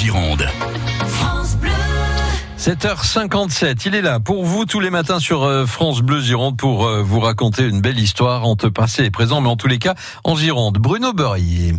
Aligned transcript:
Gironde. 0.00 0.46
7h57, 2.56 3.82
il 3.86 3.94
est 3.94 4.00
là 4.00 4.18
pour 4.18 4.44
vous 4.44 4.64
tous 4.64 4.80
les 4.80 4.88
matins 4.88 5.18
sur 5.18 5.42
euh, 5.42 5.66
France 5.66 6.00
Bleu 6.00 6.20
Gironde 6.20 6.56
pour 6.56 6.86
euh, 6.86 7.02
vous 7.02 7.20
raconter 7.20 7.68
une 7.68 7.82
belle 7.82 7.98
histoire 7.98 8.46
entre 8.46 8.70
passé 8.70 9.04
et 9.04 9.10
présent, 9.10 9.42
mais 9.42 9.50
en 9.50 9.56
tous 9.56 9.68
les 9.68 9.76
cas 9.76 9.94
en 10.24 10.36
Gironde. 10.36 10.78
Bruno 10.78 11.12
Beurrier. 11.12 11.74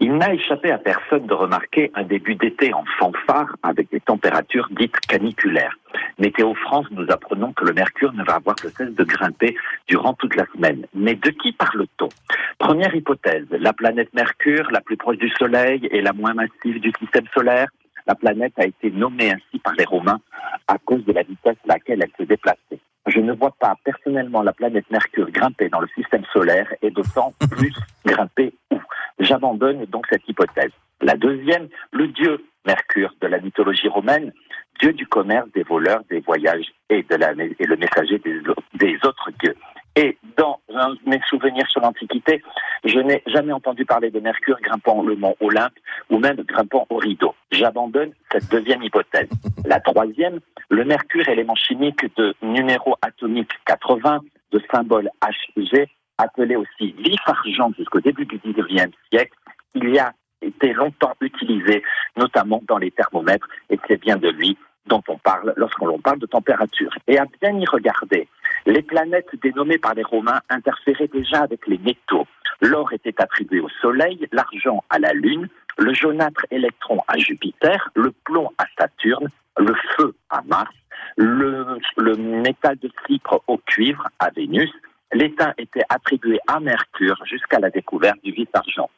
Il 0.00 0.16
n'a 0.16 0.34
échappé 0.34 0.72
à 0.72 0.78
personne 0.78 1.28
de 1.28 1.34
remarquer 1.34 1.92
un 1.94 2.02
début 2.02 2.34
d'été 2.34 2.74
en 2.74 2.82
fanfare 2.98 3.54
avec 3.62 3.88
des 3.92 4.00
températures 4.00 4.66
dites 4.76 4.98
caniculaires. 5.06 5.76
Météo 6.20 6.52
France 6.52 6.86
nous 6.90 7.06
apprenons 7.10 7.54
que 7.54 7.64
le 7.64 7.72
mercure 7.72 8.12
ne 8.12 8.22
va 8.22 8.34
avoir 8.34 8.54
de 8.56 8.68
cesse 8.68 8.94
de 8.94 9.04
grimper 9.04 9.56
durant 9.88 10.12
toute 10.12 10.36
la 10.36 10.44
semaine. 10.54 10.86
Mais 10.94 11.14
de 11.14 11.30
qui 11.30 11.52
parle-t-on? 11.52 12.10
Première 12.58 12.94
hypothèse, 12.94 13.46
la 13.50 13.72
planète 13.72 14.12
Mercure, 14.12 14.70
la 14.70 14.82
plus 14.82 14.98
proche 14.98 15.16
du 15.16 15.30
Soleil 15.30 15.88
et 15.90 16.02
la 16.02 16.12
moins 16.12 16.34
massive 16.34 16.78
du 16.78 16.92
système 16.98 17.24
solaire. 17.32 17.68
La 18.06 18.14
planète 18.14 18.52
a 18.58 18.66
été 18.66 18.90
nommée 18.90 19.32
ainsi 19.32 19.58
par 19.60 19.72
les 19.78 19.86
Romains 19.86 20.20
à 20.68 20.76
cause 20.76 21.02
de 21.06 21.12
la 21.12 21.22
vitesse 21.22 21.56
à 21.64 21.68
laquelle 21.68 22.02
elle 22.02 22.12
se 22.18 22.28
déplaçait. 22.28 22.80
Je 23.06 23.20
ne 23.20 23.32
vois 23.32 23.54
pas 23.58 23.76
personnellement 23.82 24.42
la 24.42 24.52
planète 24.52 24.90
Mercure 24.90 25.30
grimper 25.30 25.70
dans 25.70 25.80
le 25.80 25.88
système 25.96 26.24
solaire 26.34 26.70
et 26.82 26.90
d'autant 26.90 27.32
plus 27.50 27.74
grimper 28.04 28.52
où? 28.70 28.78
J'abandonne 29.20 29.86
donc 29.86 30.04
cette 30.10 30.28
hypothèse. 30.28 30.72
La 31.00 31.16
deuxième, 31.16 31.68
le 31.92 32.08
dieu 32.08 32.44
Mercure 32.66 33.14
de 33.22 33.26
la 33.26 33.38
mythologie 33.40 33.88
romaine, 33.88 34.34
dieu 34.80 34.92
du 34.92 35.06
commerce, 35.06 35.48
des 35.54 35.62
voleurs, 35.62 36.02
des 36.10 36.20
voyages 36.20 36.66
et, 36.88 37.02
de 37.02 37.16
la, 37.16 37.32
et 37.32 37.66
le 37.66 37.76
messager 37.76 38.18
des, 38.18 38.96
autres 39.04 39.30
dieux. 39.42 39.54
Et 39.96 40.16
dans 40.36 40.60
mes 41.06 41.20
souvenirs 41.28 41.66
sur 41.68 41.80
l'Antiquité, 41.80 42.42
je 42.84 42.98
n'ai 43.00 43.22
jamais 43.26 43.52
entendu 43.52 43.84
parler 43.84 44.10
de 44.10 44.20
Mercure 44.20 44.58
grimpant 44.62 45.02
le 45.02 45.16
mont 45.16 45.34
Olympe 45.40 45.74
ou 46.10 46.18
même 46.18 46.36
grimpant 46.36 46.86
au 46.90 46.96
rideau. 46.96 47.34
J'abandonne 47.50 48.12
cette 48.30 48.50
deuxième 48.50 48.82
hypothèse. 48.82 49.28
La 49.64 49.80
troisième, 49.80 50.40
le 50.70 50.84
Mercure, 50.84 51.28
élément 51.28 51.56
chimique 51.56 52.04
de 52.16 52.34
numéro 52.40 52.96
atomique 53.02 53.50
80, 53.66 54.20
de 54.52 54.62
symbole 54.72 55.10
Hg, 55.22 55.86
appelé 56.18 56.56
aussi 56.56 56.92
vif 56.92 57.20
argent 57.26 57.72
jusqu'au 57.76 58.00
début 58.00 58.26
du 58.26 58.38
19e 58.38 58.92
siècle, 59.10 59.34
il 59.74 59.90
y 59.90 59.98
a 59.98 60.12
été 60.42 60.72
longtemps 60.72 61.14
utilisé, 61.20 61.82
notamment 62.16 62.62
dans 62.66 62.78
les 62.78 62.90
thermomètres, 62.90 63.46
et 63.68 63.78
c'est 63.86 64.00
bien 64.00 64.16
de 64.16 64.28
lui 64.28 64.56
dont 64.86 65.02
on 65.08 65.18
parle 65.18 65.52
lorsqu'on 65.56 65.98
parle 65.98 66.18
de 66.18 66.26
température. 66.26 66.94
Et 67.06 67.18
à 67.18 67.26
bien 67.40 67.58
y 67.58 67.66
regarder, 67.66 68.28
les 68.66 68.82
planètes 68.82 69.30
dénommées 69.42 69.78
par 69.78 69.94
les 69.94 70.02
Romains 70.02 70.40
interféraient 70.48 71.08
déjà 71.08 71.42
avec 71.42 71.66
les 71.66 71.78
métaux. 71.78 72.26
L'or 72.60 72.92
était 72.92 73.20
attribué 73.20 73.60
au 73.60 73.68
Soleil, 73.80 74.28
l'argent 74.32 74.84
à 74.90 74.98
la 74.98 75.12
Lune, 75.12 75.48
le 75.78 75.94
jaunâtre 75.94 76.44
électron 76.50 76.98
à 77.08 77.16
Jupiter, 77.16 77.90
le 77.94 78.12
plomb 78.24 78.50
à 78.58 78.64
Saturne, 78.78 79.28
le 79.58 79.74
feu 79.96 80.14
à 80.28 80.42
Mars, 80.42 80.74
le, 81.16 82.16
métal 82.16 82.76
de 82.82 82.90
cypre 83.06 83.42
au 83.46 83.58
cuivre 83.58 84.08
à 84.18 84.30
Vénus, 84.30 84.70
l'étain 85.12 85.54
était 85.58 85.84
attribué 85.88 86.38
à 86.46 86.60
Mercure 86.60 87.20
jusqu'à 87.24 87.58
la 87.58 87.70
découverte 87.70 88.22
du 88.22 88.32
vif-argent. 88.32 88.90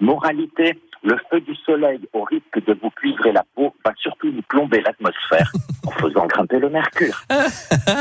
Moralité, 0.00 0.78
le 1.02 1.16
feu 1.30 1.40
du 1.40 1.54
soleil, 1.66 2.00
au 2.12 2.22
risque 2.24 2.66
de 2.66 2.76
vous 2.82 2.90
cuivrer 2.90 3.32
la 3.32 3.44
peau, 3.54 3.74
va 3.84 3.92
surtout 3.96 4.30
nous 4.30 4.42
plomber 4.48 4.82
l'atmosphère 4.84 5.50
en 5.86 5.90
faisant 5.92 6.26
grimper 6.26 6.58
le 6.58 6.68
mercure. 6.70 7.22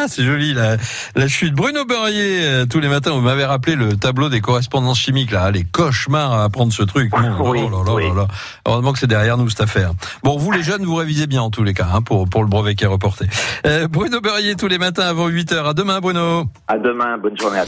C'est 0.08 0.24
joli 0.24 0.54
la, 0.54 0.76
la 1.16 1.28
chute. 1.28 1.54
Bruno 1.54 1.86
Beurrier, 1.86 2.44
euh, 2.44 2.66
tous 2.66 2.80
les 2.80 2.90
matins, 2.90 3.12
vous 3.12 3.22
m'avez 3.22 3.46
rappelé 3.46 3.76
le 3.76 3.96
tableau 3.96 4.30
des 4.30 4.42
correspondances 4.42 5.00
chimiques, 5.00 5.32
là, 5.32 5.50
les 5.52 5.64
cauchemars 5.64 6.34
à 6.34 6.44
apprendre 6.44 6.74
ce 6.74 6.84
truc. 6.84 7.10
Bon, 7.12 7.20
Oui, 7.50 7.62
oh 7.66 7.70
là 7.70 7.84
là 7.86 7.94
oui. 7.94 8.04
là. 8.16 8.28
Heureusement 8.68 8.92
que 8.94 9.00
c'est 9.00 9.08
derrière 9.08 9.38
nous 9.38 9.50
cette 9.50 9.62
affaire. 9.62 9.92
Bon, 10.24 10.38
vous 10.38 10.52
les 10.52 10.62
jeunes, 10.64 10.84
vous 10.84 10.96
révisez 10.96 11.28
bien 11.28 11.42
en 11.42 11.50
tous 11.50 11.64
les 11.64 11.74
cas 11.74 11.88
hein, 11.94 12.02
pour, 12.02 12.30
pour 12.30 12.44
le 12.44 12.50
brevet 12.50 12.76
qui 12.76 12.84
est 12.84 12.88
reporté. 12.88 13.26
Euh, 13.66 13.88
Bruno 13.88 14.20
Beurrier 14.22 14.56
tous 14.56 14.68
les 14.68 14.78
matins 14.78 15.08
avant 15.08 15.30
8h. 15.30 15.70
À 15.70 15.74
demain 15.74 16.00
Bruno. 16.00 16.44
À 16.68 16.78
demain, 16.78 17.18
bonne 17.18 17.38
journée 17.40 17.58
à 17.58 17.58